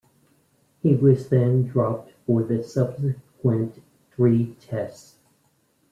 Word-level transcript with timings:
He 0.81 0.95
was 0.95 1.29
then 1.29 1.61
dropped 1.67 2.13
for 2.25 2.41
the 2.41 2.63
subsequent 2.63 3.83
three 4.15 4.55
Tests. 4.59 5.19